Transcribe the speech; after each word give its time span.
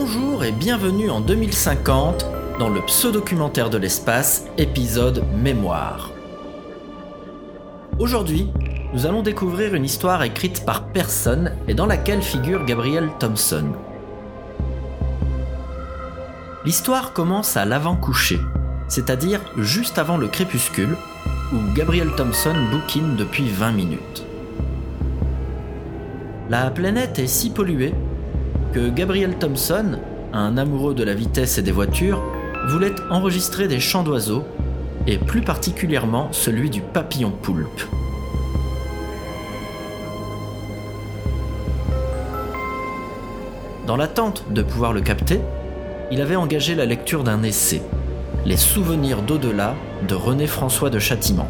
Bonjour 0.00 0.44
et 0.44 0.52
bienvenue 0.52 1.10
en 1.10 1.20
2050 1.20 2.24
dans 2.60 2.68
le 2.68 2.80
pseudo-documentaire 2.82 3.68
de 3.68 3.78
l'espace, 3.78 4.44
épisode 4.56 5.24
Mémoire. 5.34 6.12
Aujourd'hui, 7.98 8.46
nous 8.94 9.06
allons 9.06 9.22
découvrir 9.22 9.74
une 9.74 9.84
histoire 9.84 10.22
écrite 10.22 10.64
par 10.64 10.86
personne 10.92 11.52
et 11.66 11.74
dans 11.74 11.86
laquelle 11.86 12.22
figure 12.22 12.64
Gabriel 12.64 13.10
Thompson. 13.18 13.72
L'histoire 16.64 17.12
commence 17.12 17.56
à 17.56 17.64
l'avant-coucher, 17.64 18.38
c'est-à-dire 18.86 19.40
juste 19.56 19.98
avant 19.98 20.16
le 20.16 20.28
crépuscule, 20.28 20.96
où 21.52 21.74
Gabriel 21.74 22.12
Thompson 22.16 22.54
bouquine 22.70 23.16
depuis 23.16 23.48
20 23.48 23.72
minutes. 23.72 24.24
La 26.50 26.70
planète 26.70 27.18
est 27.18 27.26
si 27.26 27.50
polluée 27.50 27.94
que 28.72 28.90
Gabriel 28.90 29.36
Thompson, 29.38 29.98
un 30.32 30.58
amoureux 30.58 30.94
de 30.94 31.04
la 31.04 31.14
vitesse 31.14 31.58
et 31.58 31.62
des 31.62 31.72
voitures, 31.72 32.22
voulait 32.70 32.94
enregistrer 33.10 33.68
des 33.68 33.80
chants 33.80 34.02
d'oiseaux, 34.02 34.44
et 35.06 35.16
plus 35.16 35.40
particulièrement 35.40 36.28
celui 36.32 36.68
du 36.68 36.82
papillon 36.82 37.30
poulpe. 37.30 37.82
Dans 43.86 43.96
l'attente 43.96 44.44
de 44.50 44.60
pouvoir 44.60 44.92
le 44.92 45.00
capter, 45.00 45.40
il 46.10 46.20
avait 46.20 46.36
engagé 46.36 46.74
la 46.74 46.84
lecture 46.84 47.24
d'un 47.24 47.42
essai, 47.42 47.80
Les 48.44 48.58
souvenirs 48.58 49.22
d'au-delà 49.22 49.74
de 50.06 50.14
René 50.14 50.46
François 50.46 50.90
de 50.90 50.98
Châtiment. 50.98 51.48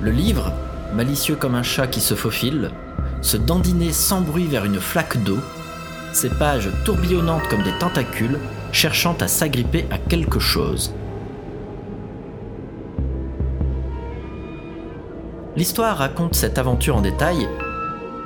Le 0.00 0.10
livre, 0.10 0.52
malicieux 0.94 1.34
comme 1.34 1.54
un 1.56 1.62
chat 1.62 1.88
qui 1.88 2.00
se 2.00 2.14
faufile, 2.14 2.70
se 3.24 3.38
dandinait 3.38 3.92
sans 3.92 4.20
bruit 4.20 4.46
vers 4.46 4.66
une 4.66 4.80
flaque 4.80 5.22
d'eau, 5.24 5.38
ses 6.12 6.28
pages 6.28 6.68
tourbillonnantes 6.84 7.48
comme 7.48 7.62
des 7.62 7.76
tentacules, 7.78 8.38
cherchant 8.70 9.16
à 9.20 9.28
s'agripper 9.28 9.86
à 9.90 9.98
quelque 9.98 10.38
chose. 10.38 10.94
L'histoire 15.56 15.96
raconte 15.96 16.34
cette 16.34 16.58
aventure 16.58 16.96
en 16.96 17.00
détail, 17.00 17.48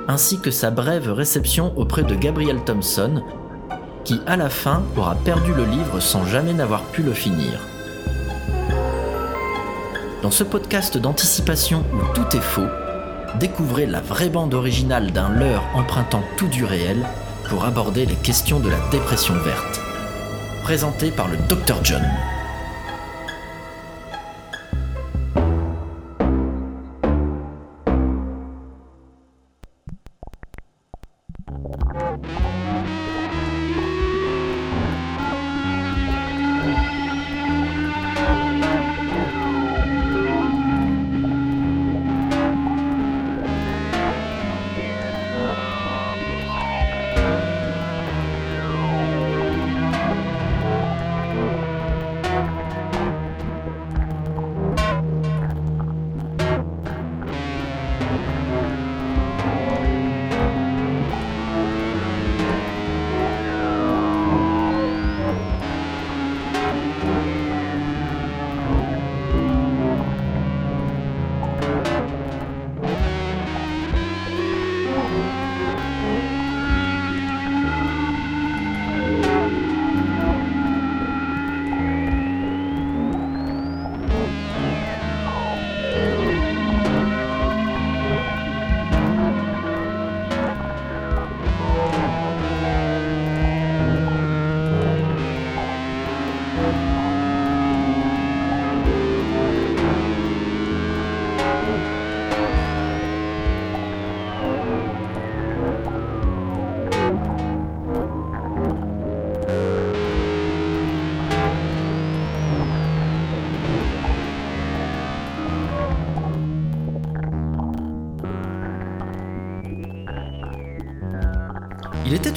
ainsi 0.07 0.39
que 0.39 0.51
sa 0.51 0.69
brève 0.69 1.11
réception 1.11 1.71
auprès 1.77 2.03
de 2.03 2.15
Gabriel 2.15 2.59
Thompson, 2.65 3.23
qui 4.03 4.19
à 4.27 4.35
la 4.35 4.49
fin 4.49 4.83
aura 4.97 5.15
perdu 5.15 5.53
le 5.53 5.65
livre 5.65 5.99
sans 5.99 6.25
jamais 6.25 6.53
n'avoir 6.53 6.83
pu 6.83 7.03
le 7.03 7.13
finir. 7.13 7.59
Dans 10.23 10.31
ce 10.31 10.43
podcast 10.43 10.97
d'anticipation 10.97 11.85
où 11.93 12.13
tout 12.13 12.35
est 12.35 12.41
faux, 12.41 12.67
découvrez 13.39 13.85
la 13.85 14.01
vraie 14.01 14.29
bande 14.29 14.53
originale 14.53 15.11
d'un 15.11 15.29
leurre 15.29 15.63
empruntant 15.75 16.23
tout 16.37 16.47
du 16.47 16.65
réel 16.65 17.05
pour 17.49 17.65
aborder 17.65 18.05
les 18.05 18.15
questions 18.15 18.59
de 18.59 18.69
la 18.69 18.79
dépression 18.91 19.35
verte. 19.35 19.81
Présenté 20.63 21.11
par 21.11 21.27
le 21.27 21.37
Dr 21.47 21.77
John. 21.83 22.03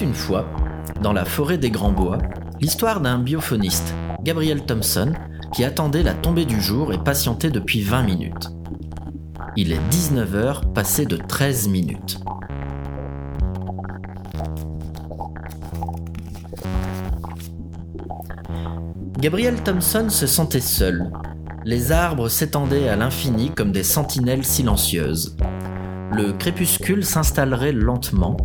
Une 0.02 0.14
fois, 0.14 0.46
dans 1.00 1.12
la 1.12 1.24
forêt 1.24 1.58
des 1.58 1.70
Grands 1.70 1.92
Bois, 1.92 2.18
l'histoire 2.60 3.00
d'un 3.00 3.18
biophoniste, 3.18 3.94
Gabriel 4.24 4.64
Thompson, 4.64 5.12
qui 5.54 5.64
attendait 5.64 6.02
la 6.02 6.14
tombée 6.14 6.44
du 6.44 6.60
jour 6.60 6.92
et 6.92 6.98
patientait 6.98 7.50
depuis 7.50 7.82
20 7.82 8.02
minutes. 8.02 8.50
Il 9.56 9.72
est 9.72 9.80
19h 9.90 10.72
passé 10.72 11.06
de 11.06 11.16
13 11.16 11.68
minutes. 11.68 12.18
Gabriel 19.18 19.62
Thompson 19.62 20.08
se 20.08 20.26
sentait 20.26 20.60
seul. 20.60 21.12
Les 21.64 21.92
arbres 21.92 22.28
s'étendaient 22.28 22.88
à 22.88 22.96
l'infini 22.96 23.50
comme 23.50 23.70
des 23.70 23.84
sentinelles 23.84 24.44
silencieuses. 24.44 25.36
Le 26.12 26.32
crépuscule 26.32 27.04
s'installerait 27.04 27.72
lentement, 27.72 28.36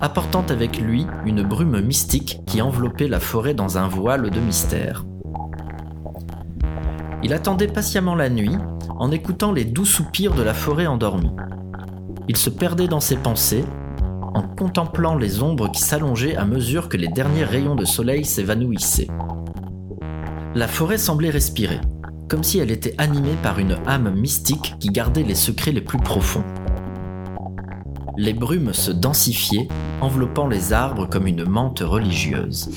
apportant 0.00 0.44
avec 0.48 0.78
lui 0.78 1.06
une 1.26 1.42
brume 1.42 1.80
mystique 1.80 2.40
qui 2.46 2.62
enveloppait 2.62 3.08
la 3.08 3.20
forêt 3.20 3.54
dans 3.54 3.78
un 3.78 3.88
voile 3.88 4.30
de 4.30 4.40
mystère. 4.40 5.04
Il 7.22 7.32
attendait 7.32 7.68
patiemment 7.68 8.14
la 8.14 8.28
nuit, 8.28 8.56
en 8.90 9.10
écoutant 9.10 9.52
les 9.52 9.64
doux 9.64 9.84
soupirs 9.84 10.34
de 10.34 10.42
la 10.42 10.54
forêt 10.54 10.86
endormie. 10.86 11.32
Il 12.28 12.36
se 12.36 12.50
perdait 12.50 12.88
dans 12.88 13.00
ses 13.00 13.16
pensées, 13.16 13.64
en 14.34 14.42
contemplant 14.42 15.16
les 15.16 15.42
ombres 15.42 15.70
qui 15.70 15.82
s'allongeaient 15.82 16.36
à 16.36 16.44
mesure 16.44 16.88
que 16.88 16.96
les 16.96 17.08
derniers 17.08 17.44
rayons 17.44 17.74
de 17.74 17.84
soleil 17.84 18.24
s'évanouissaient. 18.24 19.08
La 20.54 20.68
forêt 20.68 20.98
semblait 20.98 21.30
respirer, 21.30 21.80
comme 22.28 22.44
si 22.44 22.58
elle 22.58 22.70
était 22.70 22.94
animée 22.98 23.36
par 23.42 23.58
une 23.58 23.76
âme 23.86 24.14
mystique 24.14 24.74
qui 24.78 24.90
gardait 24.90 25.22
les 25.22 25.34
secrets 25.34 25.72
les 25.72 25.80
plus 25.80 25.98
profonds. 25.98 26.44
Les 28.20 28.32
brumes 28.32 28.72
se 28.74 28.90
densifiaient, 28.90 29.68
enveloppant 30.00 30.48
les 30.48 30.72
arbres 30.72 31.06
comme 31.08 31.28
une 31.28 31.44
mante 31.44 31.78
religieuse. 31.78 32.68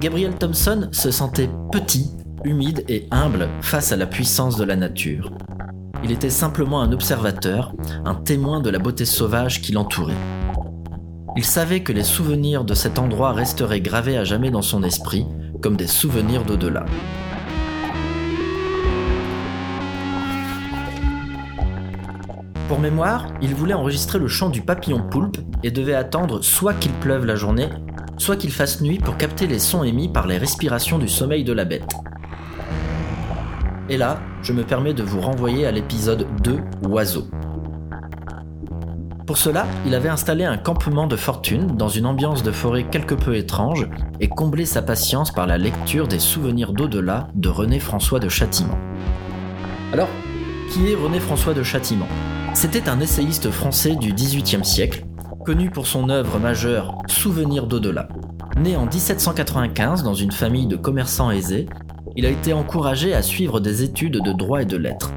Gabriel 0.00 0.36
Thompson 0.36 0.88
se 0.92 1.10
sentait 1.10 1.50
petit, 1.72 2.12
humide 2.44 2.84
et 2.88 3.08
humble 3.10 3.48
face 3.62 3.90
à 3.90 3.96
la 3.96 4.06
puissance 4.06 4.56
de 4.58 4.62
la 4.62 4.76
nature. 4.76 5.32
Il 6.04 6.12
était 6.12 6.30
simplement 6.30 6.82
un 6.82 6.92
observateur, 6.92 7.74
un 8.04 8.14
témoin 8.14 8.60
de 8.60 8.70
la 8.70 8.78
beauté 8.78 9.04
sauvage 9.04 9.60
qui 9.60 9.72
l'entourait. 9.72 10.14
Il 11.36 11.44
savait 11.44 11.82
que 11.82 11.92
les 11.92 12.04
souvenirs 12.04 12.62
de 12.62 12.74
cet 12.74 12.96
endroit 12.96 13.32
resteraient 13.32 13.80
gravés 13.80 14.16
à 14.16 14.22
jamais 14.22 14.52
dans 14.52 14.62
son 14.62 14.84
esprit, 14.84 15.26
comme 15.60 15.76
des 15.76 15.88
souvenirs 15.88 16.44
d'au-delà. 16.44 16.84
Pour 22.70 22.78
mémoire, 22.78 23.26
il 23.42 23.52
voulait 23.52 23.74
enregistrer 23.74 24.20
le 24.20 24.28
chant 24.28 24.48
du 24.48 24.62
papillon 24.62 25.02
poulpe 25.02 25.38
et 25.64 25.72
devait 25.72 25.96
attendre 25.96 26.40
soit 26.40 26.72
qu'il 26.72 26.92
pleuve 26.92 27.26
la 27.26 27.34
journée, 27.34 27.68
soit 28.16 28.36
qu'il 28.36 28.52
fasse 28.52 28.80
nuit 28.80 28.98
pour 28.98 29.16
capter 29.16 29.48
les 29.48 29.58
sons 29.58 29.82
émis 29.82 30.08
par 30.08 30.28
les 30.28 30.38
respirations 30.38 30.96
du 30.96 31.08
sommeil 31.08 31.42
de 31.42 31.52
la 31.52 31.64
bête. 31.64 31.92
Et 33.88 33.96
là, 33.96 34.20
je 34.44 34.52
me 34.52 34.62
permets 34.62 34.94
de 34.94 35.02
vous 35.02 35.20
renvoyer 35.20 35.66
à 35.66 35.72
l'épisode 35.72 36.28
2 36.44 36.60
Oiseau. 36.88 37.26
Pour 39.26 39.36
cela, 39.36 39.66
il 39.84 39.96
avait 39.96 40.08
installé 40.08 40.44
un 40.44 40.56
campement 40.56 41.08
de 41.08 41.16
fortune 41.16 41.74
dans 41.76 41.88
une 41.88 42.06
ambiance 42.06 42.44
de 42.44 42.52
forêt 42.52 42.84
quelque 42.84 43.16
peu 43.16 43.34
étrange 43.34 43.88
et 44.20 44.28
comblé 44.28 44.64
sa 44.64 44.80
patience 44.80 45.32
par 45.32 45.48
la 45.48 45.58
lecture 45.58 46.06
des 46.06 46.20
Souvenirs 46.20 46.72
d'au-delà 46.72 47.26
de 47.34 47.48
René 47.48 47.80
François 47.80 48.20
de 48.20 48.28
Châtiment. 48.28 48.78
Alors, 49.92 50.08
qui 50.70 50.92
est 50.92 50.94
René 50.94 51.18
François 51.18 51.52
de 51.52 51.64
Châtiment? 51.64 52.06
C'était 52.52 52.88
un 52.88 53.00
essayiste 53.00 53.50
français 53.50 53.94
du 53.94 54.12
XVIIIe 54.12 54.64
siècle, 54.64 55.06
connu 55.44 55.70
pour 55.70 55.86
son 55.86 56.10
œuvre 56.10 56.38
majeure 56.38 56.98
Souvenirs 57.06 57.66
d'au-delà. 57.66 58.08
Né 58.58 58.76
en 58.76 58.86
1795 58.86 60.02
dans 60.02 60.14
une 60.14 60.32
famille 60.32 60.66
de 60.66 60.76
commerçants 60.76 61.30
aisés, 61.30 61.66
il 62.16 62.26
a 62.26 62.30
été 62.30 62.52
encouragé 62.52 63.14
à 63.14 63.22
suivre 63.22 63.60
des 63.60 63.82
études 63.82 64.20
de 64.22 64.32
droit 64.32 64.62
et 64.62 64.66
de 64.66 64.76
lettres. 64.76 65.12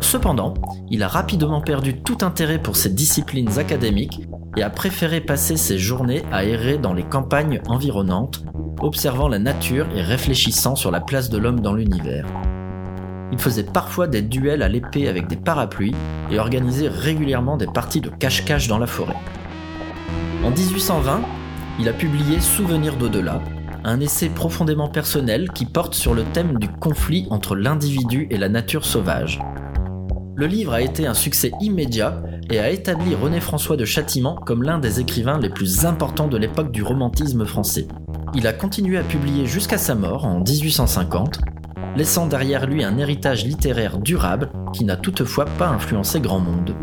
Cependant, 0.00 0.54
il 0.90 1.02
a 1.02 1.08
rapidement 1.08 1.60
perdu 1.60 2.00
tout 2.00 2.18
intérêt 2.22 2.58
pour 2.58 2.76
ces 2.76 2.90
disciplines 2.90 3.58
académiques 3.58 4.22
et 4.56 4.62
a 4.62 4.70
préféré 4.70 5.20
passer 5.20 5.56
ses 5.56 5.78
journées 5.78 6.22
à 6.32 6.44
errer 6.44 6.78
dans 6.78 6.94
les 6.94 7.04
campagnes 7.04 7.60
environnantes, 7.68 8.42
observant 8.80 9.28
la 9.28 9.38
nature 9.38 9.86
et 9.94 10.02
réfléchissant 10.02 10.74
sur 10.74 10.90
la 10.90 11.00
place 11.00 11.28
de 11.28 11.38
l'homme 11.38 11.60
dans 11.60 11.74
l'univers. 11.74 12.26
Il 13.32 13.38
faisait 13.38 13.64
parfois 13.64 14.06
des 14.06 14.22
duels 14.22 14.62
à 14.62 14.68
l'épée 14.68 15.08
avec 15.08 15.28
des 15.28 15.36
parapluies 15.36 15.94
et 16.30 16.38
organisait 16.38 16.88
régulièrement 16.88 17.56
des 17.56 17.66
parties 17.66 18.00
de 18.00 18.10
cache-cache 18.10 18.68
dans 18.68 18.78
la 18.78 18.86
forêt. 18.86 19.16
En 20.44 20.50
1820, 20.50 21.20
il 21.78 21.88
a 21.88 21.92
publié 21.92 22.40
Souvenirs 22.40 22.96
d'au-delà, 22.96 23.40
un 23.84 24.00
essai 24.00 24.28
profondément 24.28 24.88
personnel 24.88 25.50
qui 25.50 25.64
porte 25.64 25.94
sur 25.94 26.14
le 26.14 26.24
thème 26.24 26.58
du 26.58 26.68
conflit 26.68 27.26
entre 27.30 27.54
l'individu 27.54 28.26
et 28.30 28.36
la 28.36 28.48
nature 28.48 28.84
sauvage. 28.84 29.40
Le 30.34 30.46
livre 30.46 30.72
a 30.72 30.80
été 30.80 31.06
un 31.06 31.14
succès 31.14 31.52
immédiat 31.60 32.22
et 32.50 32.58
a 32.58 32.70
établi 32.70 33.14
René 33.14 33.40
François 33.40 33.76
de 33.76 33.84
Châtiment 33.84 34.34
comme 34.34 34.62
l'un 34.62 34.78
des 34.78 35.00
écrivains 35.00 35.38
les 35.38 35.50
plus 35.50 35.84
importants 35.84 36.28
de 36.28 36.36
l'époque 36.36 36.72
du 36.72 36.82
romantisme 36.82 37.44
français. 37.44 37.86
Il 38.34 38.46
a 38.46 38.52
continué 38.52 38.96
à 38.96 39.02
publier 39.02 39.46
jusqu'à 39.46 39.78
sa 39.78 39.94
mort 39.94 40.24
en 40.24 40.40
1850, 40.40 41.40
laissant 41.96 42.26
derrière 42.26 42.66
lui 42.66 42.84
un 42.84 42.96
héritage 42.98 43.44
littéraire 43.44 43.98
durable 43.98 44.50
qui 44.72 44.84
n'a 44.84 44.96
toutefois 44.96 45.44
pas 45.44 45.68
influencé 45.68 46.20
grand 46.20 46.40
monde. 46.40 46.74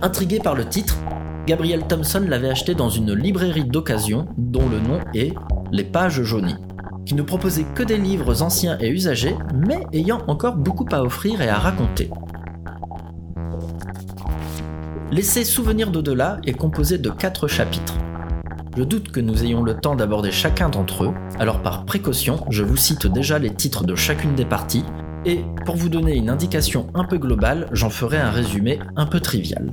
Intrigué 0.00 0.38
par 0.38 0.54
le 0.54 0.64
titre, 0.64 0.96
Gabriel 1.46 1.86
Thompson 1.86 2.24
l'avait 2.26 2.50
acheté 2.50 2.74
dans 2.74 2.88
une 2.88 3.12
librairie 3.12 3.64
d'occasion 3.64 4.26
dont 4.36 4.68
le 4.68 4.80
nom 4.80 5.00
est 5.14 5.34
Les 5.72 5.84
Pages 5.84 6.22
Jaunies 6.22 6.56
qui 7.08 7.14
ne 7.14 7.22
proposait 7.22 7.64
que 7.74 7.82
des 7.82 7.96
livres 7.96 8.42
anciens 8.42 8.76
et 8.80 8.90
usagés, 8.90 9.34
mais 9.54 9.80
ayant 9.94 10.20
encore 10.26 10.56
beaucoup 10.56 10.84
à 10.92 11.02
offrir 11.02 11.40
et 11.40 11.48
à 11.48 11.56
raconter. 11.56 12.10
L'essai 15.10 15.44
Souvenir 15.44 15.90
d'au-delà 15.90 16.36
est 16.44 16.52
composé 16.52 16.98
de 16.98 17.08
quatre 17.08 17.48
chapitres. 17.48 17.94
Je 18.78 18.84
doute 18.84 19.10
que 19.10 19.18
nous 19.18 19.42
ayons 19.42 19.64
le 19.64 19.74
temps 19.74 19.96
d'aborder 19.96 20.30
chacun 20.30 20.68
d'entre 20.68 21.02
eux, 21.02 21.14
alors 21.40 21.62
par 21.62 21.84
précaution, 21.84 22.46
je 22.48 22.62
vous 22.62 22.76
cite 22.76 23.08
déjà 23.08 23.40
les 23.40 23.52
titres 23.52 23.82
de 23.82 23.96
chacune 23.96 24.36
des 24.36 24.44
parties, 24.44 24.84
et 25.26 25.40
pour 25.66 25.74
vous 25.74 25.88
donner 25.88 26.14
une 26.14 26.30
indication 26.30 26.86
un 26.94 27.02
peu 27.02 27.18
globale, 27.18 27.66
j'en 27.72 27.90
ferai 27.90 28.18
un 28.18 28.30
résumé 28.30 28.78
un 28.94 29.06
peu 29.06 29.18
trivial. 29.18 29.72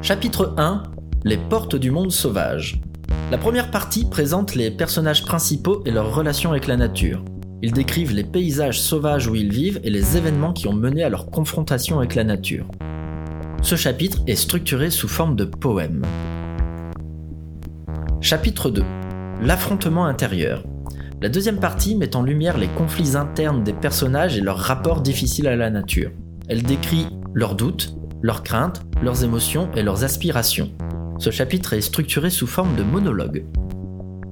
Chapitre 0.00 0.54
1 0.56 0.84
Les 1.24 1.36
portes 1.36 1.76
du 1.76 1.90
monde 1.90 2.12
sauvage. 2.12 2.80
La 3.30 3.36
première 3.36 3.70
partie 3.70 4.08
présente 4.08 4.54
les 4.54 4.70
personnages 4.70 5.26
principaux 5.26 5.82
et 5.84 5.90
leurs 5.90 6.14
relations 6.14 6.52
avec 6.52 6.68
la 6.68 6.78
nature. 6.78 7.22
Ils 7.60 7.74
décrivent 7.74 8.14
les 8.14 8.24
paysages 8.24 8.80
sauvages 8.80 9.28
où 9.28 9.34
ils 9.34 9.52
vivent 9.52 9.80
et 9.84 9.90
les 9.90 10.16
événements 10.16 10.54
qui 10.54 10.66
ont 10.66 10.72
mené 10.72 11.02
à 11.02 11.10
leur 11.10 11.26
confrontation 11.26 11.98
avec 11.98 12.14
la 12.14 12.24
nature. 12.24 12.68
Ce 13.60 13.76
chapitre 13.76 14.22
est 14.26 14.34
structuré 14.34 14.88
sous 14.88 15.08
forme 15.08 15.36
de 15.36 15.44
poème. 15.44 16.00
Chapitre 18.22 18.70
2 18.70 18.82
L'affrontement 19.42 20.06
intérieur. 20.06 20.64
La 21.20 21.28
deuxième 21.28 21.60
partie 21.60 21.94
met 21.94 22.16
en 22.16 22.22
lumière 22.22 22.56
les 22.56 22.66
conflits 22.66 23.14
internes 23.14 23.62
des 23.62 23.74
personnages 23.74 24.38
et 24.38 24.40
leurs 24.40 24.58
rapports 24.58 25.02
difficiles 25.02 25.46
à 25.46 25.54
la 25.54 25.70
nature. 25.70 26.10
Elle 26.48 26.62
décrit 26.62 27.06
leurs 27.34 27.54
doutes, 27.54 27.94
leurs 28.22 28.42
craintes, 28.42 28.82
leurs 29.02 29.22
émotions 29.22 29.70
et 29.76 29.82
leurs 29.82 30.02
aspirations. 30.02 30.72
Ce 31.18 31.30
chapitre 31.30 31.74
est 31.74 31.82
structuré 31.82 32.30
sous 32.30 32.46
forme 32.46 32.74
de 32.74 32.82
monologue. 32.82 33.44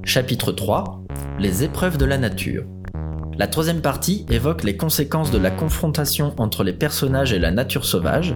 Chapitre 0.02 0.50
3 0.50 1.02
Les 1.38 1.62
épreuves 1.62 1.98
de 1.98 2.06
la 2.06 2.16
nature. 2.18 2.64
La 3.36 3.48
troisième 3.48 3.82
partie 3.82 4.24
évoque 4.30 4.64
les 4.64 4.76
conséquences 4.76 5.30
de 5.30 5.38
la 5.38 5.50
confrontation 5.50 6.34
entre 6.38 6.64
les 6.64 6.72
personnages 6.72 7.32
et 7.32 7.38
la 7.38 7.50
nature 7.50 7.84
sauvage. 7.84 8.34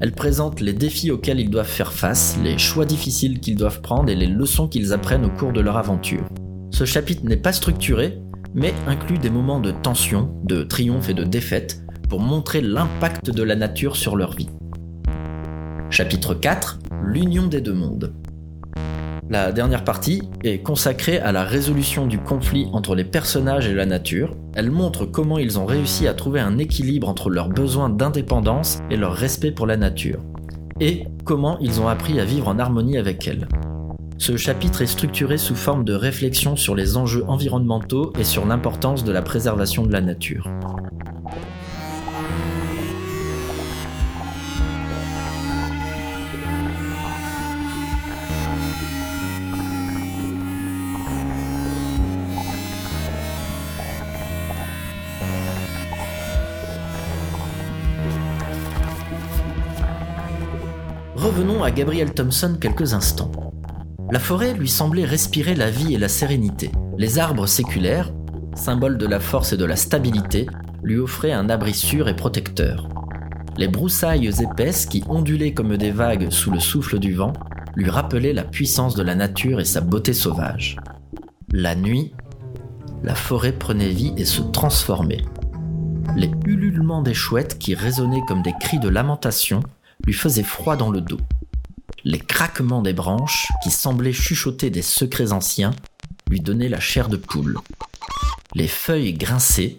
Elle 0.00 0.12
présente 0.12 0.60
les 0.60 0.72
défis 0.72 1.10
auxquels 1.10 1.40
ils 1.40 1.50
doivent 1.50 1.66
faire 1.66 1.92
face, 1.92 2.36
les 2.42 2.58
choix 2.58 2.84
difficiles 2.84 3.40
qu'ils 3.40 3.56
doivent 3.56 3.80
prendre 3.80 4.10
et 4.10 4.16
les 4.16 4.26
leçons 4.26 4.68
qu'ils 4.68 4.92
apprennent 4.92 5.24
au 5.24 5.30
cours 5.30 5.52
de 5.52 5.60
leur 5.60 5.76
aventure. 5.76 6.24
Ce 6.70 6.84
chapitre 6.84 7.24
n'est 7.24 7.36
pas 7.36 7.52
structuré, 7.52 8.18
mais 8.54 8.74
inclut 8.86 9.18
des 9.18 9.30
moments 9.30 9.60
de 9.60 9.70
tension, 9.70 10.34
de 10.44 10.62
triomphe 10.62 11.08
et 11.08 11.14
de 11.14 11.24
défaite 11.24 11.82
pour 12.08 12.20
montrer 12.20 12.60
l'impact 12.60 13.30
de 13.30 13.42
la 13.42 13.56
nature 13.56 13.96
sur 13.96 14.16
leur 14.16 14.34
vie. 14.34 14.48
Chapitre 15.90 16.34
4 16.34 16.80
L'union 17.04 17.46
des 17.46 17.60
deux 17.60 17.74
mondes. 17.74 18.12
La 19.30 19.52
dernière 19.52 19.84
partie 19.84 20.22
est 20.42 20.58
consacrée 20.58 21.18
à 21.18 21.32
la 21.32 21.44
résolution 21.44 22.06
du 22.06 22.18
conflit 22.18 22.68
entre 22.74 22.94
les 22.94 23.04
personnages 23.04 23.66
et 23.66 23.72
la 23.72 23.86
nature. 23.86 24.36
Elle 24.54 24.70
montre 24.70 25.06
comment 25.06 25.38
ils 25.38 25.58
ont 25.58 25.64
réussi 25.64 26.06
à 26.06 26.12
trouver 26.12 26.40
un 26.40 26.58
équilibre 26.58 27.08
entre 27.08 27.30
leurs 27.30 27.48
besoins 27.48 27.88
d'indépendance 27.88 28.80
et 28.90 28.98
leur 28.98 29.14
respect 29.14 29.50
pour 29.50 29.66
la 29.66 29.78
nature, 29.78 30.20
et 30.78 31.04
comment 31.24 31.58
ils 31.60 31.80
ont 31.80 31.88
appris 31.88 32.20
à 32.20 32.26
vivre 32.26 32.48
en 32.48 32.58
harmonie 32.58 32.98
avec 32.98 33.26
elle. 33.26 33.48
Ce 34.18 34.36
chapitre 34.36 34.82
est 34.82 34.86
structuré 34.86 35.38
sous 35.38 35.56
forme 35.56 35.84
de 35.84 35.94
réflexion 35.94 36.54
sur 36.54 36.74
les 36.74 36.98
enjeux 36.98 37.24
environnementaux 37.26 38.12
et 38.18 38.24
sur 38.24 38.44
l'importance 38.44 39.04
de 39.04 39.12
la 39.12 39.22
préservation 39.22 39.86
de 39.86 39.92
la 39.92 40.02
nature. 40.02 40.50
Revenons 61.24 61.64
à 61.64 61.70
Gabriel 61.70 62.12
Thompson 62.12 62.58
quelques 62.60 62.92
instants. 62.92 63.32
La 64.10 64.18
forêt 64.18 64.52
lui 64.52 64.68
semblait 64.68 65.06
respirer 65.06 65.54
la 65.54 65.70
vie 65.70 65.94
et 65.94 65.98
la 65.98 66.10
sérénité. 66.10 66.70
Les 66.98 67.18
arbres 67.18 67.46
séculaires, 67.46 68.12
symboles 68.54 68.98
de 68.98 69.06
la 69.06 69.20
force 69.20 69.54
et 69.54 69.56
de 69.56 69.64
la 69.64 69.76
stabilité, 69.76 70.44
lui 70.82 70.98
offraient 70.98 71.32
un 71.32 71.48
abri 71.48 71.72
sûr 71.72 72.10
et 72.10 72.14
protecteur. 72.14 72.90
Les 73.56 73.68
broussailles 73.68 74.42
épaisses 74.42 74.84
qui 74.84 75.02
ondulaient 75.08 75.54
comme 75.54 75.78
des 75.78 75.92
vagues 75.92 76.28
sous 76.28 76.50
le 76.50 76.60
souffle 76.60 76.98
du 76.98 77.14
vent 77.14 77.32
lui 77.74 77.88
rappelaient 77.88 78.34
la 78.34 78.44
puissance 78.44 78.94
de 78.94 79.02
la 79.02 79.14
nature 79.14 79.60
et 79.60 79.64
sa 79.64 79.80
beauté 79.80 80.12
sauvage. 80.12 80.76
La 81.50 81.74
nuit, 81.74 82.12
la 83.02 83.14
forêt 83.14 83.52
prenait 83.52 83.88
vie 83.88 84.12
et 84.18 84.26
se 84.26 84.42
transformait. 84.42 85.24
Les 86.16 86.30
ululements 86.44 87.00
des 87.00 87.14
chouettes 87.14 87.58
qui 87.58 87.74
résonnaient 87.74 88.24
comme 88.28 88.42
des 88.42 88.54
cris 88.60 88.78
de 88.78 88.90
lamentation 88.90 89.62
lui 90.06 90.12
faisait 90.12 90.42
froid 90.42 90.76
dans 90.76 90.90
le 90.90 91.00
dos. 91.00 91.20
Les 92.04 92.18
craquements 92.18 92.82
des 92.82 92.92
branches, 92.92 93.50
qui 93.62 93.70
semblaient 93.70 94.12
chuchoter 94.12 94.70
des 94.70 94.82
secrets 94.82 95.32
anciens, 95.32 95.72
lui 96.28 96.40
donnaient 96.40 96.68
la 96.68 96.80
chair 96.80 97.08
de 97.08 97.16
poule. 97.16 97.58
Les 98.54 98.68
feuilles 98.68 99.14
grinçaient, 99.14 99.78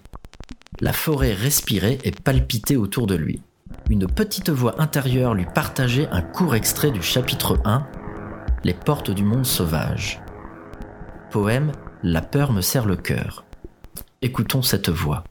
la 0.81 0.93
forêt 0.93 1.33
respirait 1.33 1.99
et 2.03 2.11
palpitait 2.11 2.75
autour 2.75 3.07
de 3.07 3.15
lui. 3.15 3.41
Une 3.89 4.07
petite 4.07 4.49
voix 4.49 4.81
intérieure 4.81 5.33
lui 5.33 5.45
partageait 5.45 6.07
un 6.11 6.21
court 6.21 6.55
extrait 6.55 6.91
du 6.91 7.01
chapitre 7.01 7.59
1, 7.65 7.87
Les 8.63 8.73
portes 8.73 9.11
du 9.11 9.23
monde 9.23 9.45
sauvage. 9.45 10.21
Poème 11.31 11.71
La 12.03 12.21
peur 12.21 12.51
me 12.51 12.61
serre 12.61 12.85
le 12.85 12.95
cœur. 12.95 13.45
Écoutons 14.21 14.63
cette 14.63 14.89
voix. 14.89 15.23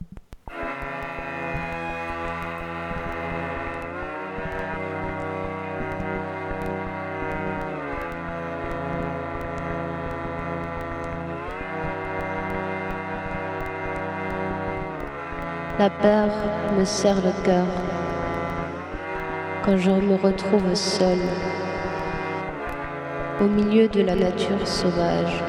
La 15.77 15.89
peur 15.89 16.29
me 16.77 16.85
serre 16.85 17.17
le 17.17 17.33
cœur 17.43 17.65
quand 19.61 19.75
je 19.75 19.91
me 19.91 20.15
retrouve 20.15 20.73
seul 20.73 21.17
au 23.41 23.43
milieu 23.43 23.89
de 23.89 24.01
la 24.01 24.15
nature 24.15 24.65
sauvage 24.65 25.43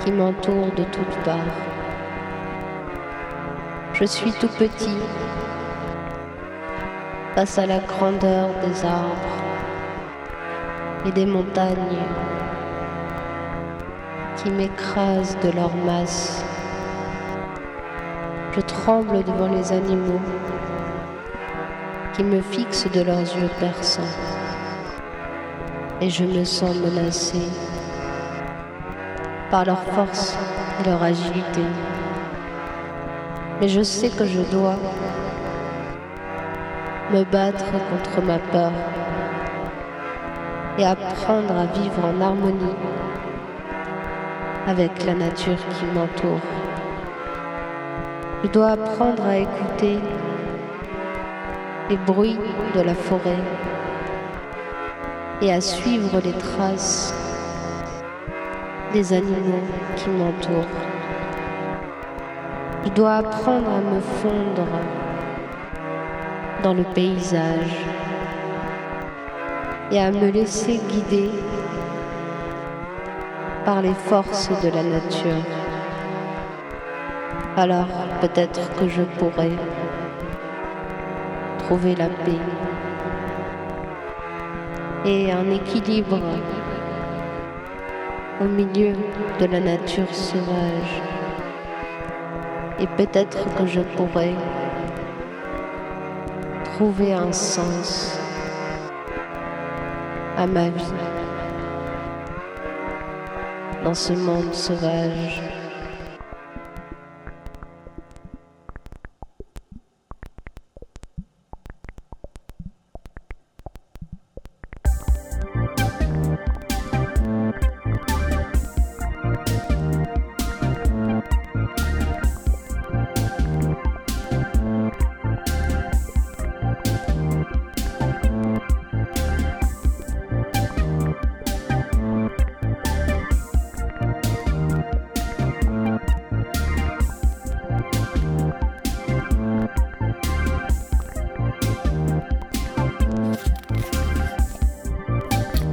qui 0.00 0.12
m'entoure 0.12 0.66
de 0.76 0.84
toutes 0.84 1.18
parts. 1.24 1.56
Je 3.94 4.04
suis 4.04 4.32
tout 4.32 4.50
petit 4.58 4.98
face 7.34 7.58
à 7.58 7.64
la 7.64 7.78
grandeur 7.78 8.48
des 8.62 8.84
arbres 8.84 9.38
et 11.06 11.12
des 11.12 11.24
montagnes 11.24 12.04
qui 14.36 14.50
m'écrasent 14.50 15.38
de 15.42 15.52
leur 15.52 15.74
masse. 15.74 16.44
Je 18.58 18.62
tremble 18.64 19.22
devant 19.22 19.46
les 19.46 19.70
animaux 19.70 20.20
qui 22.12 22.24
me 22.24 22.40
fixent 22.40 22.90
de 22.90 23.02
leurs 23.02 23.20
yeux 23.20 23.48
perçants 23.60 24.02
et 26.00 26.10
je 26.10 26.24
me 26.24 26.42
sens 26.42 26.74
menacée 26.74 27.48
par 29.52 29.64
leur 29.64 29.80
force 29.94 30.36
et 30.80 30.88
leur 30.88 31.00
agilité. 31.00 31.62
Mais 33.60 33.68
je 33.68 33.82
sais 33.82 34.08
que 34.08 34.24
je 34.24 34.40
dois 34.50 34.78
me 37.12 37.22
battre 37.30 37.64
contre 37.70 38.26
ma 38.26 38.40
peur 38.40 38.72
et 40.78 40.84
apprendre 40.84 41.56
à 41.56 41.66
vivre 41.66 42.04
en 42.04 42.20
harmonie 42.20 42.74
avec 44.66 45.04
la 45.04 45.14
nature 45.14 45.58
qui 45.78 45.84
m'entoure. 45.94 46.40
Je 48.44 48.48
dois 48.50 48.68
apprendre 48.68 49.24
à 49.24 49.36
écouter 49.36 49.98
les 51.90 51.96
bruits 51.96 52.38
de 52.76 52.80
la 52.82 52.94
forêt 52.94 53.42
et 55.42 55.52
à 55.52 55.60
suivre 55.60 56.20
les 56.24 56.32
traces 56.34 57.12
des 58.92 59.12
animaux 59.12 59.66
qui 59.96 60.08
m'entourent. 60.10 60.64
Je 62.84 62.90
dois 62.90 63.16
apprendre 63.16 63.70
à 63.70 63.80
me 63.80 64.00
fondre 64.00 64.68
dans 66.62 66.74
le 66.74 66.84
paysage 66.84 67.76
et 69.90 70.00
à 70.00 70.12
me 70.12 70.30
laisser 70.30 70.80
guider 70.88 71.30
par 73.64 73.82
les 73.82 73.94
forces 73.94 74.48
de 74.62 74.68
la 74.68 74.82
nature. 74.84 75.44
Alors 77.56 78.07
peut-être 78.20 78.74
que 78.76 78.88
je 78.88 79.02
pourrai 79.02 79.50
trouver 81.58 81.94
la 81.94 82.08
paix 82.08 82.40
et 85.04 85.30
un 85.30 85.48
équilibre 85.50 86.20
au 88.40 88.44
milieu 88.44 88.92
de 89.40 89.46
la 89.46 89.60
nature 89.60 90.12
sauvage. 90.12 91.02
Et 92.80 92.86
peut-être 92.96 93.44
que 93.56 93.66
je 93.66 93.80
pourrais 93.96 94.34
trouver 96.64 97.12
un 97.12 97.32
sens 97.32 98.18
à 100.36 100.46
ma 100.46 100.68
vie 100.70 100.94
dans 103.84 103.94
ce 103.94 104.12
monde 104.12 104.54
sauvage. 104.54 105.57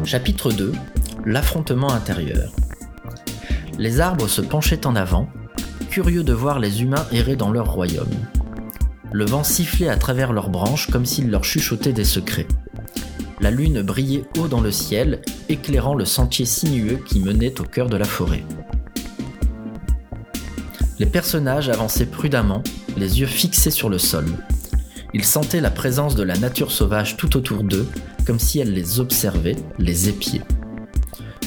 Chapitre 0.06 0.52
2 0.52 0.72
L'affrontement 1.26 1.92
intérieur. 1.92 2.52
Les 3.80 4.00
arbres 4.00 4.28
se 4.28 4.42
penchaient 4.42 4.86
en 4.86 4.96
avant, 4.96 5.28
curieux 5.90 6.24
de 6.24 6.32
voir 6.32 6.60
les 6.60 6.84
humains 6.84 7.08
errer 7.12 7.36
dans 7.36 7.50
leur 7.50 7.72
royaume. 7.72 8.14
Le 9.12 9.26
vent 9.26 9.44
sifflait 9.44 9.90
à 9.90 9.98
travers 9.98 10.32
leurs 10.32 10.50
branches 10.50 10.92
comme 10.92 11.08
s'il 11.08 11.32
leur 11.32 11.44
chuchotait 11.44 11.92
des 11.92 12.06
secrets. 12.06 12.48
La 13.42 13.50
lune 13.50 13.82
brillait 13.82 14.26
haut 14.38 14.48
dans 14.48 14.62
le 14.62 14.72
ciel, 14.72 15.22
éclairant 15.50 15.96
le 15.96 16.06
sentier 16.06 16.46
sinueux 16.46 17.00
qui 17.04 17.20
menait 17.20 17.60
au 17.60 17.64
cœur 17.64 17.90
de 17.90 17.98
la 17.98 18.06
forêt. 18.06 18.44
Les 21.00 21.08
personnages 21.08 21.70
avançaient 21.70 22.06
prudemment, 22.06 22.62
les 22.96 23.22
yeux 23.22 23.28
fixés 23.28 23.72
sur 23.72 23.90
le 23.90 23.98
sol. 23.98 24.28
Ils 25.16 25.26
sentaient 25.26 25.62
la 25.62 25.72
présence 25.72 26.14
de 26.14 26.24
la 26.24 26.38
nature 26.38 26.72
sauvage 26.72 27.18
tout 27.18 27.38
autour 27.38 27.64
d'eux 27.64 27.88
comme 28.26 28.40
si 28.40 28.60
elle 28.60 28.74
les 28.74 29.00
observait, 29.00 29.56
les 29.78 30.10
épiait. 30.10 30.42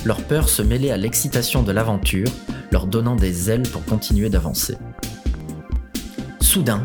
Leur 0.05 0.23
peur 0.23 0.49
se 0.49 0.63
mêlait 0.63 0.91
à 0.91 0.97
l'excitation 0.97 1.63
de 1.63 1.73
l'aventure, 1.73 2.29
leur 2.71 2.87
donnant 2.87 3.17
des 3.17 3.51
ailes 3.51 3.69
pour 3.69 3.85
continuer 3.85 4.31
d'avancer. 4.31 4.77
Soudain, 6.41 6.85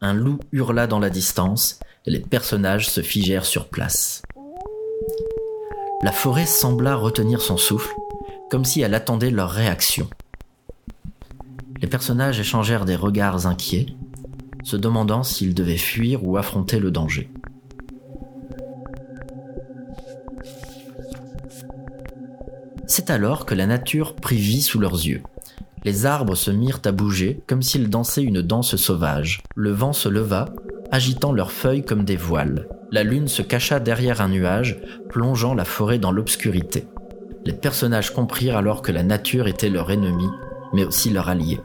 un 0.00 0.14
loup 0.14 0.40
hurla 0.52 0.86
dans 0.86 0.98
la 0.98 1.10
distance 1.10 1.78
et 2.06 2.10
les 2.10 2.20
personnages 2.20 2.88
se 2.88 3.00
figèrent 3.00 3.44
sur 3.44 3.68
place. 3.68 4.22
La 6.02 6.12
forêt 6.12 6.46
sembla 6.46 6.96
retenir 6.96 7.40
son 7.40 7.56
souffle, 7.56 7.94
comme 8.50 8.64
si 8.64 8.80
elle 8.80 8.94
attendait 8.94 9.30
leur 9.30 9.50
réaction. 9.50 10.08
Les 11.80 11.88
personnages 11.88 12.40
échangèrent 12.40 12.84
des 12.84 12.96
regards 12.96 13.46
inquiets, 13.46 13.86
se 14.62 14.76
demandant 14.76 15.22
s'ils 15.22 15.54
devaient 15.54 15.76
fuir 15.76 16.26
ou 16.26 16.36
affronter 16.36 16.78
le 16.78 16.90
danger. 16.90 17.30
C'est 22.86 23.10
alors 23.10 23.46
que 23.46 23.54
la 23.54 23.66
nature 23.66 24.14
prit 24.14 24.36
vie 24.36 24.62
sous 24.62 24.78
leurs 24.78 24.94
yeux. 24.94 25.22
Les 25.84 26.06
arbres 26.06 26.34
se 26.34 26.50
mirent 26.50 26.80
à 26.84 26.92
bouger 26.92 27.42
comme 27.46 27.62
s'ils 27.62 27.90
dansaient 27.90 28.22
une 28.22 28.42
danse 28.42 28.76
sauvage. 28.76 29.42
Le 29.54 29.70
vent 29.70 29.92
se 29.92 30.08
leva, 30.08 30.46
agitant 30.90 31.32
leurs 31.32 31.52
feuilles 31.52 31.84
comme 31.84 32.04
des 32.04 32.16
voiles. 32.16 32.68
La 32.90 33.02
lune 33.02 33.28
se 33.28 33.42
cacha 33.42 33.80
derrière 33.80 34.20
un 34.20 34.28
nuage, 34.28 34.80
plongeant 35.08 35.54
la 35.54 35.64
forêt 35.64 35.98
dans 35.98 36.12
l'obscurité. 36.12 36.86
Les 37.44 37.52
personnages 37.52 38.12
comprirent 38.12 38.56
alors 38.56 38.82
que 38.82 38.92
la 38.92 39.02
nature 39.02 39.46
était 39.46 39.70
leur 39.70 39.90
ennemi, 39.90 40.28
mais 40.72 40.84
aussi 40.84 41.10
leur 41.10 41.28
allié. 41.28 41.60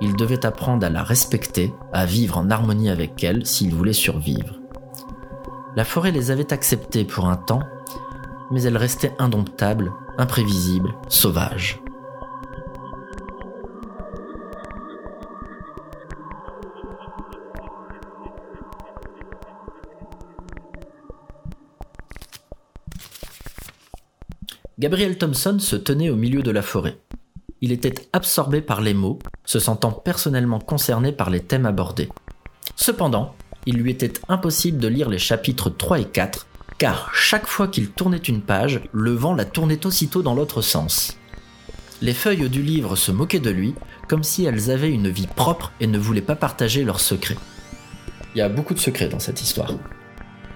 Ils 0.00 0.16
devaient 0.16 0.46
apprendre 0.46 0.86
à 0.86 0.90
la 0.90 1.02
respecter, 1.02 1.72
à 1.92 2.06
vivre 2.06 2.38
en 2.38 2.50
harmonie 2.50 2.90
avec 2.90 3.22
elle 3.22 3.46
s'ils 3.46 3.74
voulaient 3.74 3.92
survivre. 3.92 4.60
La 5.76 5.84
forêt 5.84 6.12
les 6.12 6.30
avait 6.30 6.52
acceptés 6.52 7.04
pour 7.04 7.26
un 7.26 7.36
temps, 7.36 7.62
mais 8.50 8.62
elle 8.62 8.76
restait 8.76 9.14
indomptable 9.18 9.92
imprévisible, 10.18 10.94
sauvage. 11.08 11.80
Gabriel 24.78 25.16
Thompson 25.16 25.58
se 25.60 25.76
tenait 25.76 26.10
au 26.10 26.16
milieu 26.16 26.42
de 26.42 26.50
la 26.50 26.60
forêt. 26.60 26.98
Il 27.60 27.72
était 27.72 27.94
absorbé 28.12 28.60
par 28.60 28.80
les 28.80 28.92
mots, 28.92 29.18
se 29.44 29.58
sentant 29.58 29.92
personnellement 29.92 30.58
concerné 30.58 31.12
par 31.12 31.30
les 31.30 31.40
thèmes 31.40 31.64
abordés. 31.64 32.08
Cependant, 32.76 33.34
il 33.66 33.76
lui 33.76 33.92
était 33.92 34.12
impossible 34.28 34.78
de 34.78 34.88
lire 34.88 35.08
les 35.08 35.18
chapitres 35.18 35.70
3 35.70 36.00
et 36.00 36.04
4 36.04 36.46
car 36.78 37.10
chaque 37.14 37.46
fois 37.46 37.68
qu'il 37.68 37.90
tournait 37.90 38.16
une 38.16 38.42
page, 38.42 38.80
le 38.92 39.12
vent 39.12 39.34
la 39.34 39.44
tournait 39.44 39.86
aussitôt 39.86 40.22
dans 40.22 40.34
l'autre 40.34 40.62
sens. 40.62 41.16
Les 42.02 42.14
feuilles 42.14 42.48
du 42.50 42.62
livre 42.62 42.96
se 42.96 43.12
moquaient 43.12 43.38
de 43.40 43.50
lui, 43.50 43.74
comme 44.08 44.24
si 44.24 44.44
elles 44.44 44.70
avaient 44.70 44.90
une 44.90 45.08
vie 45.08 45.28
propre 45.28 45.72
et 45.80 45.86
ne 45.86 45.98
voulaient 45.98 46.20
pas 46.20 46.36
partager 46.36 46.84
leurs 46.84 47.00
secrets. 47.00 47.38
Il 48.34 48.38
y 48.38 48.42
a 48.42 48.48
beaucoup 48.48 48.74
de 48.74 48.80
secrets 48.80 49.08
dans 49.08 49.20
cette 49.20 49.40
histoire. 49.40 49.72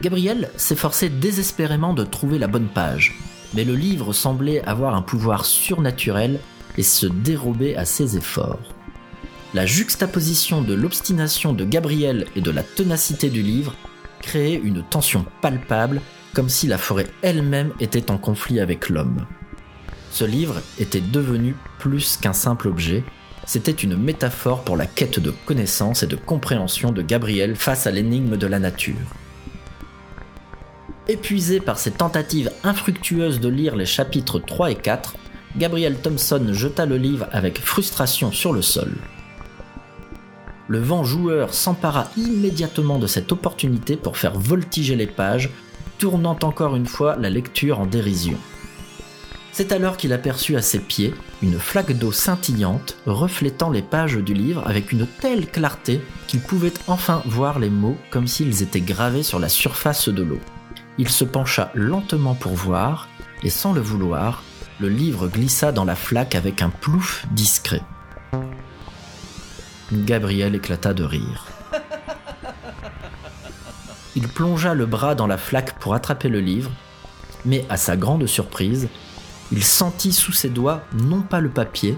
Gabriel 0.02 0.50
s'efforçait 0.56 1.08
désespérément 1.08 1.94
de 1.94 2.04
trouver 2.04 2.38
la 2.38 2.48
bonne 2.48 2.68
page, 2.68 3.16
mais 3.54 3.64
le 3.64 3.74
livre 3.74 4.12
semblait 4.12 4.62
avoir 4.62 4.94
un 4.94 5.02
pouvoir 5.02 5.44
surnaturel 5.44 6.40
et 6.76 6.82
se 6.82 7.06
dérober 7.06 7.76
à 7.76 7.84
ses 7.84 8.16
efforts. 8.16 8.58
La 9.54 9.64
juxtaposition 9.64 10.60
de 10.60 10.74
l'obstination 10.74 11.52
de 11.52 11.64
Gabriel 11.64 12.26
et 12.36 12.40
de 12.40 12.50
la 12.50 12.62
ténacité 12.62 13.30
du 13.30 13.42
livre 13.42 13.74
créait 14.20 14.60
une 14.62 14.82
tension 14.82 15.24
palpable, 15.40 16.00
comme 16.34 16.48
si 16.48 16.66
la 16.66 16.78
forêt 16.78 17.06
elle-même 17.22 17.72
était 17.80 18.10
en 18.10 18.18
conflit 18.18 18.60
avec 18.60 18.88
l'homme. 18.88 19.26
Ce 20.10 20.24
livre 20.24 20.60
était 20.78 21.00
devenu 21.00 21.54
plus 21.78 22.16
qu'un 22.16 22.32
simple 22.32 22.68
objet, 22.68 23.04
c'était 23.46 23.72
une 23.72 23.96
métaphore 23.96 24.62
pour 24.62 24.76
la 24.76 24.86
quête 24.86 25.20
de 25.20 25.30
connaissance 25.30 26.02
et 26.02 26.06
de 26.06 26.16
compréhension 26.16 26.92
de 26.92 27.00
Gabriel 27.00 27.56
face 27.56 27.86
à 27.86 27.90
l'énigme 27.90 28.36
de 28.36 28.46
la 28.46 28.58
nature. 28.58 28.96
Épuisé 31.08 31.58
par 31.58 31.78
ses 31.78 31.92
tentatives 31.92 32.52
infructueuses 32.62 33.40
de 33.40 33.48
lire 33.48 33.74
les 33.74 33.86
chapitres 33.86 34.38
3 34.38 34.72
et 34.72 34.74
4, 34.74 35.14
Gabriel 35.56 35.96
Thompson 35.96 36.50
jeta 36.52 36.84
le 36.84 36.98
livre 36.98 37.26
avec 37.32 37.58
frustration 37.58 38.32
sur 38.32 38.52
le 38.52 38.60
sol. 38.60 38.92
Le 40.68 40.78
vent 40.78 41.02
joueur 41.02 41.54
s'empara 41.54 42.08
immédiatement 42.18 42.98
de 42.98 43.06
cette 43.06 43.32
opportunité 43.32 43.96
pour 43.96 44.18
faire 44.18 44.38
voltiger 44.38 44.96
les 44.96 45.06
pages, 45.06 45.48
tournant 45.98 46.38
encore 46.42 46.76
une 46.76 46.86
fois 46.86 47.16
la 47.16 47.30
lecture 47.30 47.80
en 47.80 47.86
dérision. 47.86 48.36
C'est 49.50 49.72
alors 49.72 49.96
qu'il 49.96 50.12
aperçut 50.12 50.56
à 50.56 50.62
ses 50.62 50.78
pieds 50.78 51.14
une 51.42 51.58
flaque 51.58 51.92
d'eau 51.92 52.12
scintillante 52.12 52.96
reflétant 53.06 53.70
les 53.70 53.82
pages 53.82 54.16
du 54.18 54.34
livre 54.34 54.62
avec 54.66 54.92
une 54.92 55.06
telle 55.06 55.50
clarté 55.50 56.02
qu'il 56.26 56.40
pouvait 56.40 56.74
enfin 56.86 57.22
voir 57.24 57.58
les 57.58 57.70
mots 57.70 57.96
comme 58.10 58.26
s'ils 58.26 58.62
étaient 58.62 58.80
gravés 58.80 59.22
sur 59.22 59.38
la 59.38 59.48
surface 59.48 60.10
de 60.10 60.22
l'eau. 60.22 60.38
Il 60.98 61.08
se 61.08 61.24
pencha 61.24 61.72
lentement 61.74 62.34
pour 62.34 62.52
voir, 62.52 63.08
et 63.42 63.50
sans 63.50 63.72
le 63.72 63.80
vouloir, 63.80 64.42
le 64.80 64.88
livre 64.88 65.28
glissa 65.28 65.72
dans 65.72 65.84
la 65.84 65.96
flaque 65.96 66.34
avec 66.34 66.60
un 66.60 66.70
plouf 66.70 67.26
discret. 67.32 67.82
Gabriel 69.92 70.54
éclata 70.54 70.92
de 70.92 71.04
rire. 71.04 71.46
Il 74.16 74.28
plongea 74.28 74.74
le 74.74 74.84
bras 74.84 75.14
dans 75.14 75.26
la 75.26 75.38
flaque 75.38 75.78
pour 75.78 75.94
attraper 75.94 76.28
le 76.28 76.40
livre, 76.40 76.70
mais 77.44 77.64
à 77.68 77.76
sa 77.76 77.96
grande 77.96 78.26
surprise, 78.26 78.88
il 79.52 79.64
sentit 79.64 80.12
sous 80.12 80.32
ses 80.32 80.50
doigts 80.50 80.82
non 80.92 81.22
pas 81.22 81.40
le 81.40 81.48
papier, 81.48 81.96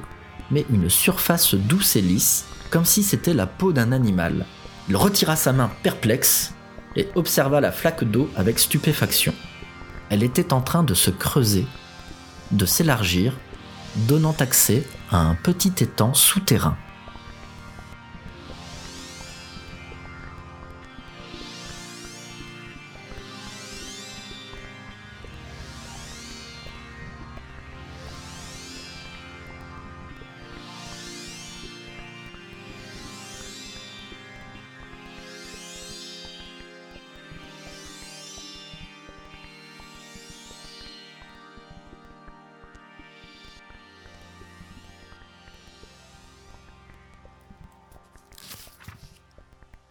mais 0.50 0.66
une 0.70 0.90
surface 0.90 1.54
douce 1.54 1.97
et 1.97 2.00
lisse, 2.00 2.44
comme 2.70 2.85
si 2.85 3.02
c'était 3.02 3.35
la 3.35 3.47
peau 3.47 3.73
d'un 3.73 3.90
animal. 3.90 4.47
Il 4.88 4.97
retira 4.97 5.35
sa 5.35 5.52
main 5.52 5.70
perplexe 5.82 6.52
et 6.94 7.09
observa 7.14 7.61
la 7.61 7.73
flaque 7.73 8.04
d'eau 8.04 8.28
avec 8.37 8.59
stupéfaction. 8.59 9.35
Elle 10.11 10.23
était 10.23 10.52
en 10.52 10.61
train 10.61 10.82
de 10.82 10.94
se 10.94 11.11
creuser, 11.11 11.66
de 12.50 12.66
s'élargir, 12.66 13.35
donnant 13.97 14.35
accès 14.38 14.85
à 15.11 15.18
un 15.18 15.35
petit 15.35 15.73
étang 15.80 16.14
souterrain. 16.14 16.76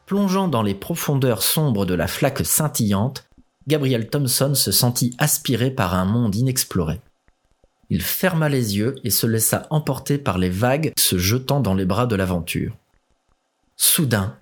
Plongeant 0.10 0.48
dans 0.48 0.64
les 0.64 0.74
profondeurs 0.74 1.44
sombres 1.44 1.86
de 1.86 1.94
la 1.94 2.08
flaque 2.08 2.44
scintillante, 2.44 3.30
Gabriel 3.68 4.10
Thompson 4.10 4.56
se 4.56 4.72
sentit 4.72 5.16
aspiré 5.20 5.70
par 5.70 5.94
un 5.94 6.06
monde 6.06 6.34
inexploré. 6.36 7.00
Il 7.92 8.02
ferma 8.02 8.50
les 8.50 8.76
yeux 8.76 8.96
et 9.04 9.12
se 9.12 9.28
laissa 9.28 9.68
emporter 9.70 10.18
par 10.18 10.40
les 10.40 10.50
vagues 10.50 10.94
se 10.98 11.20
jetant 11.20 11.60
dans 11.60 11.76
les 11.76 11.86
bras 11.86 12.08
de 12.08 12.16
l'aventure. 12.16 12.76
Soudain, 13.78 14.36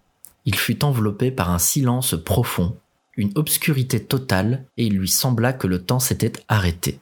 il 0.46 0.56
fut 0.56 0.86
enveloppé 0.86 1.32
par 1.32 1.52
un 1.52 1.60
silence 1.60 2.16
profond, 2.16 2.78
une 3.18 3.34
obscurité 3.36 4.02
totale, 4.02 4.64
et 4.78 4.86
il 4.86 4.98
lui 4.98 5.10
sembla 5.10 5.52
que 5.52 5.68
le 5.68 5.84
temps 5.84 6.00
s'était 6.00 6.32
arrêté. 6.48 7.02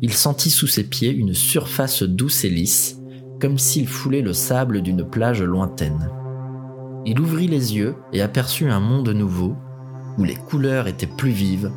Il 0.00 0.12
sentit 0.12 0.50
sous 0.50 0.68
ses 0.68 0.84
pieds 0.84 1.10
une 1.10 1.34
surface 1.34 2.04
douce 2.04 2.44
et 2.44 2.50
lisse, 2.50 3.00
comme 3.40 3.58
s'il 3.58 3.88
foulait 3.88 4.22
le 4.22 4.32
sable 4.32 4.80
d'une 4.80 5.04
plage 5.04 5.42
lointaine. 5.42 6.08
Il 7.10 7.20
ouvrit 7.20 7.48
les 7.48 7.74
yeux 7.74 7.96
et 8.12 8.20
aperçut 8.20 8.68
un 8.68 8.80
monde 8.80 9.08
nouveau, 9.08 9.56
où 10.18 10.24
les 10.24 10.34
couleurs 10.34 10.88
étaient 10.88 11.06
plus 11.06 11.30
vives, 11.30 11.72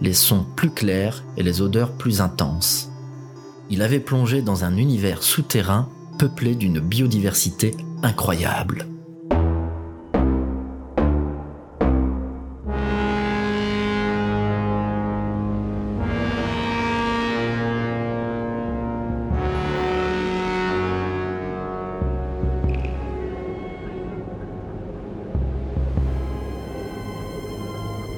les 0.00 0.14
sons 0.14 0.46
plus 0.56 0.70
clairs 0.70 1.22
et 1.36 1.42
les 1.42 1.60
odeurs 1.60 1.92
plus 1.92 2.22
intenses. 2.22 2.90
Il 3.68 3.82
avait 3.82 4.00
plongé 4.00 4.40
dans 4.40 4.64
un 4.64 4.78
univers 4.78 5.22
souterrain 5.22 5.90
peuplé 6.18 6.54
d'une 6.54 6.80
biodiversité 6.80 7.76
incroyable. 8.02 8.86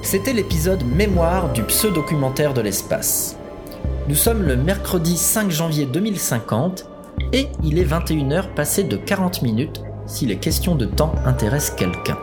C'était 0.05 0.33
l'épisode 0.33 0.83
Mémoire 0.85 1.51
du 1.51 1.63
pseudo-documentaire 1.63 2.53
de 2.53 2.61
l'espace. 2.61 3.39
Nous 4.07 4.13
sommes 4.13 4.43
le 4.43 4.55
mercredi 4.55 5.17
5 5.17 5.49
janvier 5.49 5.87
2050 5.87 6.87
et 7.33 7.47
il 7.63 7.79
est 7.79 7.85
21h 7.85 8.53
passé 8.53 8.83
de 8.83 8.97
40 8.97 9.41
minutes 9.41 9.81
si 10.05 10.27
les 10.27 10.37
questions 10.37 10.75
de 10.75 10.85
temps 10.85 11.15
intéressent 11.25 11.75
quelqu'un. 11.75 12.19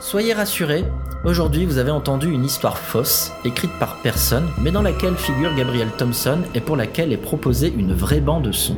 Soyez 0.00 0.32
rassurés, 0.32 0.84
aujourd'hui 1.24 1.64
vous 1.64 1.78
avez 1.78 1.92
entendu 1.92 2.28
une 2.28 2.44
histoire 2.44 2.76
fausse, 2.76 3.30
écrite 3.44 3.78
par 3.78 4.02
personne, 4.02 4.48
mais 4.60 4.72
dans 4.72 4.82
laquelle 4.82 5.14
figure 5.14 5.54
Gabriel 5.54 5.90
Thompson 5.96 6.40
et 6.56 6.60
pour 6.60 6.76
laquelle 6.76 7.12
est 7.12 7.16
proposée 7.16 7.72
une 7.72 7.94
vraie 7.94 8.20
bande 8.20 8.50
son. 8.50 8.76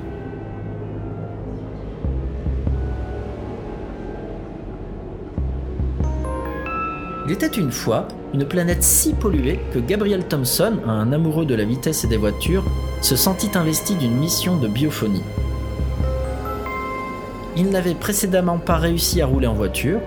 Il 7.32 7.36
était 7.36 7.58
une 7.58 7.72
fois 7.72 8.08
une 8.34 8.44
planète 8.44 8.82
si 8.82 9.14
polluée 9.14 9.58
que 9.72 9.78
Gabriel 9.78 10.28
Thompson, 10.28 10.74
un 10.86 11.14
amoureux 11.14 11.46
de 11.46 11.54
la 11.54 11.64
vitesse 11.64 12.04
et 12.04 12.06
des 12.06 12.18
voitures, 12.18 12.62
se 13.00 13.16
sentit 13.16 13.52
investi 13.54 13.94
d'une 13.94 14.18
mission 14.18 14.58
de 14.58 14.68
biophonie. 14.68 15.22
Il 17.56 17.70
n'avait 17.70 17.94
précédemment 17.94 18.58
pas 18.58 18.76
réussi 18.76 19.22
à 19.22 19.26
rouler 19.26 19.46
en 19.46 19.54
voiture, 19.54 20.00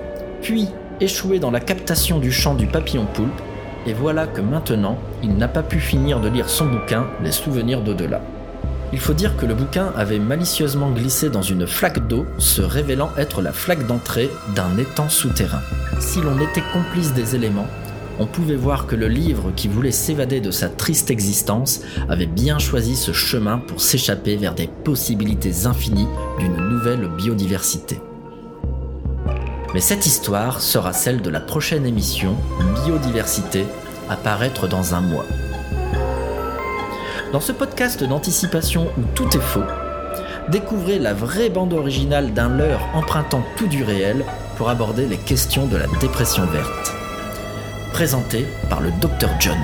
puis 0.43 0.67
échoué 1.01 1.39
dans 1.39 1.49
la 1.49 1.61
captation 1.61 2.19
du 2.19 2.31
chant 2.31 2.53
du 2.53 2.67
papillon 2.67 3.07
poulpe, 3.11 3.41
et 3.87 3.93
voilà 3.93 4.27
que 4.27 4.41
maintenant, 4.41 4.99
il 5.23 5.35
n'a 5.35 5.47
pas 5.47 5.63
pu 5.63 5.79
finir 5.79 6.19
de 6.19 6.29
lire 6.29 6.47
son 6.47 6.67
bouquin 6.67 7.07
Les 7.23 7.31
souvenirs 7.31 7.81
d'au-delà. 7.81 8.21
Il 8.93 8.99
faut 8.99 9.13
dire 9.13 9.35
que 9.35 9.45
le 9.45 9.55
bouquin 9.55 9.91
avait 9.95 10.19
malicieusement 10.19 10.91
glissé 10.91 11.29
dans 11.29 11.41
une 11.41 11.67
flaque 11.67 12.07
d'eau, 12.07 12.25
se 12.37 12.61
révélant 12.61 13.11
être 13.17 13.41
la 13.41 13.51
flaque 13.51 13.87
d'entrée 13.87 14.29
d'un 14.55 14.77
étang 14.77 15.09
souterrain. 15.09 15.61
Si 15.99 16.21
l'on 16.21 16.39
était 16.39 16.63
complice 16.73 17.13
des 17.13 17.35
éléments, 17.35 17.67
on 18.19 18.25
pouvait 18.25 18.55
voir 18.55 18.87
que 18.87 18.95
le 18.95 19.07
livre 19.07 19.51
qui 19.55 19.67
voulait 19.67 19.91
s'évader 19.91 20.39
de 20.39 20.51
sa 20.51 20.69
triste 20.69 21.11
existence 21.11 21.81
avait 22.07 22.25
bien 22.25 22.59
choisi 22.59 22.95
ce 22.95 23.11
chemin 23.11 23.57
pour 23.57 23.81
s'échapper 23.81 24.37
vers 24.37 24.55
des 24.55 24.67
possibilités 24.67 25.65
infinies 25.65 26.07
d'une 26.39 26.55
nouvelle 26.55 27.09
biodiversité. 27.09 27.99
Mais 29.73 29.81
cette 29.81 30.05
histoire 30.05 30.61
sera 30.61 30.93
celle 30.93 31.21
de 31.21 31.29
la 31.29 31.41
prochaine 31.41 31.85
émission 31.85 32.37
Biodiversité, 32.85 33.65
à 34.09 34.15
paraître 34.15 34.69
dans 34.69 34.95
un 34.95 35.01
mois. 35.01 35.25
Dans 37.35 37.41
ce 37.41 37.51
podcast 37.51 38.01
d'anticipation 38.01 38.87
où 38.97 39.01
tout 39.13 39.27
est 39.35 39.41
faux, 39.41 39.65
découvrez 40.47 40.99
la 40.99 41.13
vraie 41.13 41.49
bande 41.49 41.73
originale 41.73 42.31
d'un 42.31 42.47
leurre 42.47 42.87
empruntant 42.93 43.43
tout 43.57 43.67
du 43.67 43.83
réel 43.83 44.23
pour 44.55 44.69
aborder 44.69 45.05
les 45.05 45.17
questions 45.17 45.65
de 45.65 45.75
la 45.75 45.87
dépression 45.99 46.45
verte. 46.45 46.93
Présenté 47.91 48.45
par 48.69 48.79
le 48.79 48.89
Dr 49.01 49.27
John. 49.41 49.57